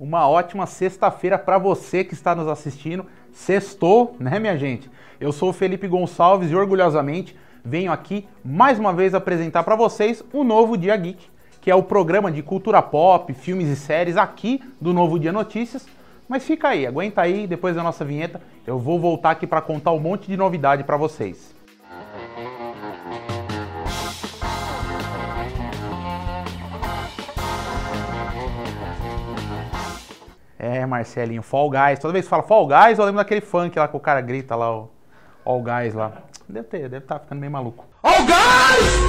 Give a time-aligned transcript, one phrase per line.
[0.00, 3.04] Uma ótima sexta-feira para você que está nos assistindo.
[3.32, 4.88] Sextou, né, minha gente?
[5.18, 10.22] Eu sou o Felipe Gonçalves e orgulhosamente venho aqui mais uma vez apresentar para vocês
[10.32, 11.26] o Novo Dia Geek,
[11.60, 15.84] que é o programa de cultura pop, filmes e séries aqui do Novo Dia Notícias.
[16.28, 19.90] Mas fica aí, aguenta aí, depois da nossa vinheta, eu vou voltar aqui para contar
[19.90, 21.57] um monte de novidade para vocês.
[30.78, 31.98] É, Marcelinho, Fall Guys.
[31.98, 34.54] Toda vez que fala Fall Guys, eu lembro daquele funk lá que o cara grita
[34.54, 34.88] lá, o
[35.44, 36.12] All Guys lá.
[36.48, 37.84] Deve ter, deve estar tá ficando meio maluco.
[38.00, 39.08] All Guys!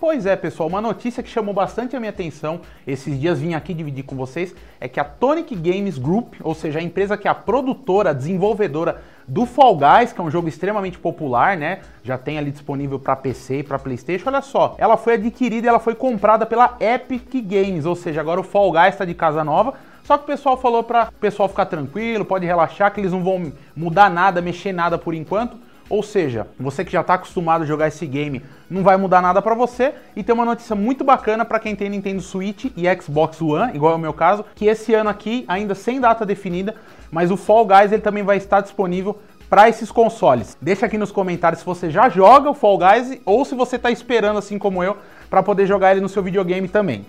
[0.00, 3.72] Pois é, pessoal, uma notícia que chamou bastante a minha atenção, esses dias vim aqui
[3.72, 7.30] dividir com vocês, é que a Tonic Games Group, ou seja, a empresa que é
[7.30, 11.80] a produtora, a desenvolvedora do Fall Guys, que é um jogo extremamente popular, né?
[12.02, 14.30] Já tem ali disponível para PC e para PlayStation.
[14.30, 18.40] Olha só, ela foi adquirida e ela foi comprada pela Epic Games, ou seja, agora
[18.40, 19.74] o Fall Guys está de casa nova.
[20.02, 23.22] Só que o pessoal falou para o pessoal ficar tranquilo, pode relaxar que eles não
[23.22, 25.58] vão mudar nada, mexer nada por enquanto.
[25.90, 29.40] Ou seja, você que já está acostumado a jogar esse game, não vai mudar nada
[29.40, 29.94] para você.
[30.14, 33.92] E tem uma notícia muito bacana para quem tem Nintendo Switch e Xbox One, igual
[33.92, 36.74] é o meu caso, que esse ano aqui, ainda sem data definida,
[37.10, 40.58] mas o Fall Guys ele também vai estar disponível para esses consoles.
[40.60, 43.90] Deixa aqui nos comentários se você já joga o Fall Guys ou se você está
[43.90, 44.96] esperando, assim como eu,
[45.30, 47.06] para poder jogar ele no seu videogame também.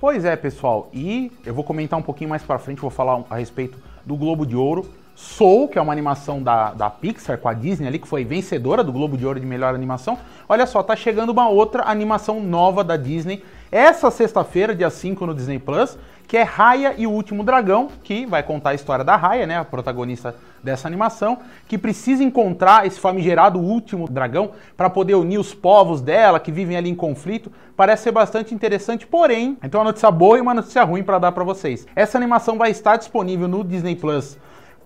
[0.00, 3.36] Pois é, pessoal, e eu vou comentar um pouquinho mais para frente, vou falar a
[3.36, 4.88] respeito do Globo de Ouro.
[5.20, 8.82] Soul, que é uma animação da, da Pixar com a Disney ali, que foi vencedora
[8.82, 10.18] do Globo de Ouro de melhor animação.
[10.48, 15.34] Olha só, tá chegando uma outra animação nova da Disney essa sexta-feira, dia 5 no
[15.34, 19.14] Disney Plus, que é Raya e o Último Dragão, que vai contar a história da
[19.14, 25.14] Raya, né, a protagonista dessa animação, que precisa encontrar esse famigerado último dragão para poder
[25.14, 27.52] unir os povos dela que vivem ali em conflito.
[27.76, 31.32] Parece ser bastante interessante, porém, então uma notícia boa e uma notícia ruim para dar
[31.32, 31.86] para vocês.
[31.94, 34.36] Essa animação vai estar disponível no Disney Plus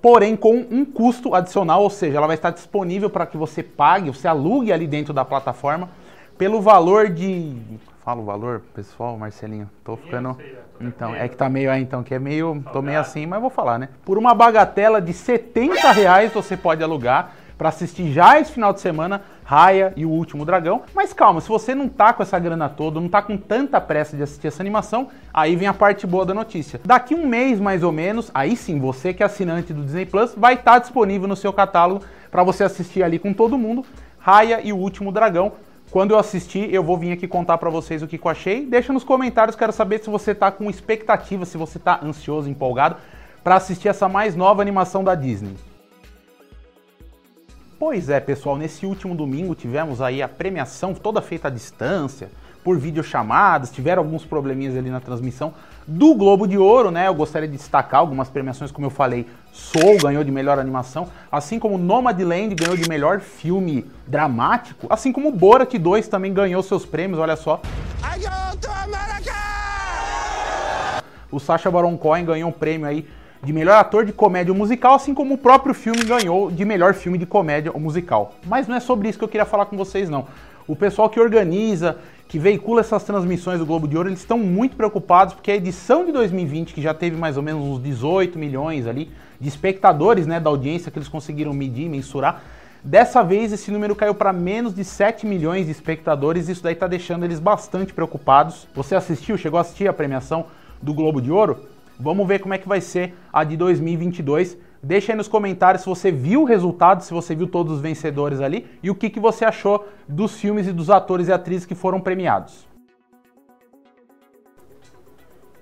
[0.04, 4.10] porém com um custo adicional, ou seja, ela vai estar disponível para que você pague,
[4.10, 5.88] você alugue ali dentro da plataforma
[6.36, 7.56] pelo valor de
[8.04, 9.70] Fala o valor, pessoal, Marcelinho.
[9.82, 10.36] Tô ficando.
[10.78, 12.62] Então, é que tá meio aí, então, que é meio.
[12.70, 13.88] Tô meio assim, mas vou falar, né?
[14.04, 18.82] Por uma bagatela de 70 reais você pode alugar para assistir já esse final de
[18.82, 20.82] semana Raya e o Último Dragão.
[20.94, 24.16] Mas calma, se você não tá com essa grana toda, não tá com tanta pressa
[24.16, 26.80] de assistir essa animação, aí vem a parte boa da notícia.
[26.84, 30.34] Daqui um mês mais ou menos, aí sim, você que é assinante do Disney Plus,
[30.34, 33.84] vai estar tá disponível no seu catálogo para você assistir ali com todo mundo
[34.18, 35.52] Raya e o Último Dragão.
[35.90, 38.64] Quando eu assistir, eu vou vir aqui contar para vocês o que eu achei.
[38.64, 42.96] Deixa nos comentários, quero saber se você tá com expectativa, se você tá ansioso, empolgado
[43.44, 45.54] para assistir essa mais nova animação da Disney.
[47.86, 52.30] Pois é, pessoal, nesse último domingo tivemos aí a premiação toda feita à distância,
[52.64, 55.52] por videochamadas, tiveram alguns probleminhas ali na transmissão
[55.86, 57.08] do Globo de Ouro, né?
[57.08, 61.58] Eu gostaria de destacar algumas premiações, como eu falei, Soul ganhou de melhor animação, assim
[61.58, 67.20] como Nomadland ganhou de melhor filme dramático, assim como Borat 2 também ganhou seus prêmios,
[67.20, 67.60] olha só.
[71.30, 73.06] O Sacha Baron Cohen ganhou um prêmio aí
[73.44, 77.18] de melhor ator de comédia musical, assim como o próprio filme ganhou de melhor filme
[77.18, 78.34] de comédia ou musical.
[78.46, 80.26] Mas não é sobre isso que eu queria falar com vocês, não.
[80.66, 84.76] O pessoal que organiza, que veicula essas transmissões do Globo de Ouro, eles estão muito
[84.76, 88.86] preocupados porque a edição de 2020, que já teve mais ou menos uns 18 milhões
[88.86, 92.42] ali de espectadores, né, da audiência que eles conseguiram medir, mensurar,
[92.82, 96.86] dessa vez esse número caiu para menos de 7 milhões de espectadores, isso daí está
[96.86, 98.66] deixando eles bastante preocupados.
[98.74, 100.46] Você assistiu, chegou a assistir a premiação
[100.80, 101.73] do Globo de Ouro?
[101.98, 104.58] Vamos ver como é que vai ser a de 2022.
[104.82, 108.40] Deixa aí nos comentários se você viu o resultado, se você viu todos os vencedores
[108.40, 111.74] ali e o que, que você achou dos filmes e dos atores e atrizes que
[111.74, 112.66] foram premiados.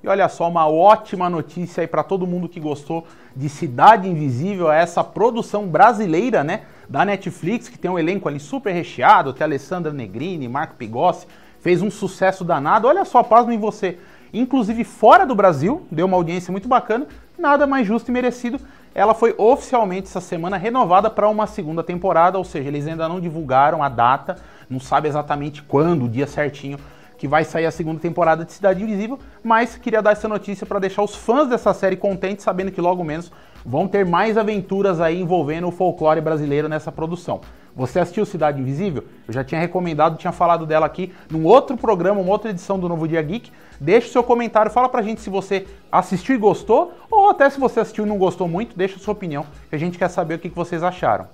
[0.03, 3.06] E olha só, uma ótima notícia aí para todo mundo que gostou
[3.37, 8.41] de Cidade Invisível, é essa produção brasileira, né, da Netflix, que tem um elenco ali
[8.41, 11.28] super recheado, tem Alessandra Negrini, Marco Pigossi,
[11.60, 12.88] fez um sucesso danado.
[12.88, 13.97] Olha só, pasmo em você.
[14.32, 17.06] Inclusive fora do Brasil, deu uma audiência muito bacana,
[17.38, 18.58] nada mais justo e merecido.
[18.94, 23.20] Ela foi oficialmente essa semana renovada para uma segunda temporada, ou seja, eles ainda não
[23.20, 24.37] divulgaram a data,
[24.69, 26.79] não sabe exatamente quando, o dia certinho
[27.23, 30.81] que vai sair a segunda temporada de Cidade Invisível, mas queria dar essa notícia para
[30.81, 33.31] deixar os fãs dessa série contentes, sabendo que logo menos
[33.64, 37.41] vão ter mais aventuras aí envolvendo o folclore brasileiro nessa produção.
[37.75, 39.05] Você assistiu Cidade Invisível?
[39.26, 42.88] Eu já tinha recomendado, tinha falado dela aqui num outro programa, uma outra edição do
[42.88, 43.50] Novo Dia Geek.
[43.81, 47.81] Deixe seu comentário, fala pra gente se você assistiu e gostou, ou até se você
[47.81, 50.50] assistiu e não gostou muito, deixa sua opinião, que a gente quer saber o que
[50.50, 51.26] vocês acharam.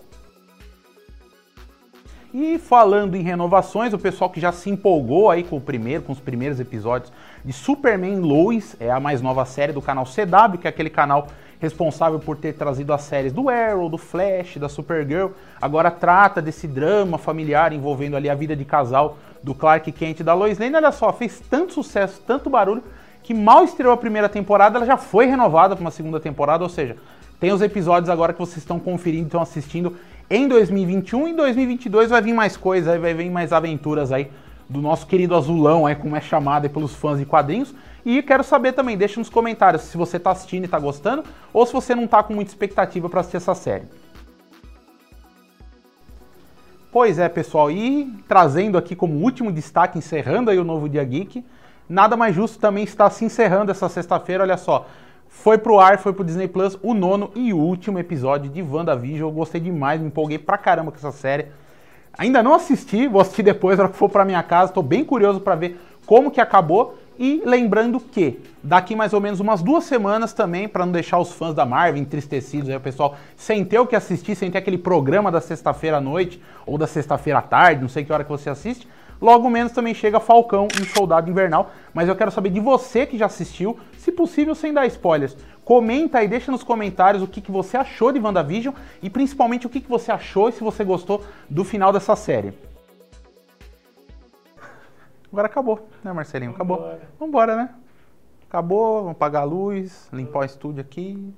[2.33, 6.13] E falando em renovações, o pessoal que já se empolgou aí com o primeiro, com
[6.13, 7.11] os primeiros episódios
[7.45, 11.27] de Superman Lois, é a mais nova série do canal CW, que é aquele canal
[11.61, 15.31] responsável por ter trazido as séries do Arrow, do Flash, da Supergirl.
[15.61, 20.23] Agora trata desse drama familiar envolvendo ali a vida de casal do Clark Kent e
[20.23, 20.77] da Lois Lane.
[20.77, 22.83] Olha só, fez tanto sucesso, tanto barulho,
[23.23, 26.71] que mal estreou a primeira temporada, ela já foi renovada para uma segunda temporada, ou
[26.71, 26.97] seja,
[27.39, 29.97] tem os episódios agora que vocês estão conferindo, estão assistindo
[30.31, 31.29] em 2021.
[31.29, 34.31] Em 2022 vai vir mais coisa, vai vir mais aventuras aí
[34.69, 37.75] do nosso querido azulão, aí, como é chamado aí pelos fãs de quadrinhos.
[38.05, 41.65] E quero saber também, deixa nos comentários se você está assistindo e está gostando, ou
[41.65, 43.85] se você não está com muita expectativa para assistir essa série.
[46.91, 51.45] Pois é, pessoal, e trazendo aqui como último destaque, encerrando aí o novo Dia Geek,
[51.89, 54.87] nada mais justo também estar se encerrando essa sexta-feira, olha só.
[55.29, 59.29] Foi pro ar, foi pro Disney Plus, o nono e último episódio de WandaVision.
[59.29, 61.49] Eu gostei demais, me empolguei pra caramba com essa série.
[62.19, 64.73] Ainda não assisti, vou assistir depois, na hora que for pra minha casa.
[64.73, 66.99] Tô bem curioso para ver como que acabou.
[67.17, 71.33] E lembrando que daqui mais ou menos umas duas semanas também, para não deixar os
[71.33, 74.79] fãs da Marvel entristecidos, aí o pessoal sem ter o que assistir, sem ter aquele
[74.79, 78.31] programa da sexta-feira à noite ou da sexta-feira à tarde, não sei que hora que
[78.31, 78.87] você assiste,
[79.21, 83.19] Logo menos também chega Falcão e Soldado Invernal, mas eu quero saber de você que
[83.19, 85.37] já assistiu, se possível sem dar spoilers.
[85.69, 89.69] Comenta aí, deixa nos comentários o que, que você achou de WandaVision e principalmente o
[89.69, 92.55] que, que você achou e se você gostou do final dessa série.
[95.31, 96.53] Agora acabou, né, Marcelinho?
[96.53, 96.79] Acabou.
[96.79, 97.69] Vambora, Vambora né?
[98.49, 101.35] Acabou, vamos apagar a luz, limpar o estúdio aqui.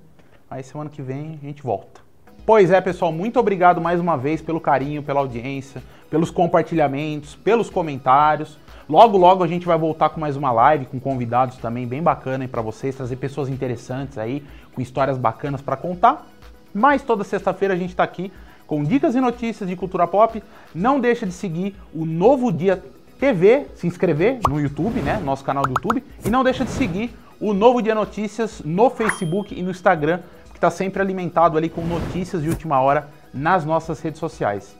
[0.49, 2.01] Aí semana que vem a gente volta.
[2.47, 7.69] Pois é, pessoal, muito obrigado mais uma vez pelo carinho, pela audiência, pelos compartilhamentos, pelos
[7.69, 8.57] comentários.
[8.91, 12.49] Logo, logo a gente vai voltar com mais uma live com convidados também bem bacana
[12.49, 14.43] para vocês, trazer pessoas interessantes aí,
[14.75, 16.27] com histórias bacanas para contar.
[16.75, 18.33] Mas toda sexta-feira a gente está aqui
[18.67, 20.43] com dicas e notícias de cultura pop.
[20.75, 22.83] Não deixa de seguir o Novo Dia
[23.21, 27.15] TV, se inscrever no YouTube, né, nosso canal do YouTube, e não deixa de seguir
[27.41, 30.19] o Novo Dia Notícias no Facebook e no Instagram,
[30.51, 34.75] que está sempre alimentado ali com notícias de última hora nas nossas redes sociais.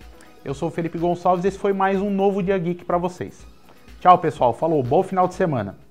[0.45, 3.60] Eu sou o Felipe Gonçalves e esse foi mais um novo Dia Geek para vocês.
[4.01, 4.55] Tchau, pessoal.
[4.55, 4.83] Falou.
[4.83, 5.90] Bom final de semana.